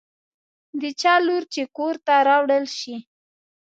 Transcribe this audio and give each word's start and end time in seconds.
د 0.81 0.83
چا 1.01 1.13
لور 1.25 1.43
چې 1.53 1.61
کور 1.77 1.95
ته 2.05 2.13
راوړل 2.27 2.65
شي. 2.79 2.95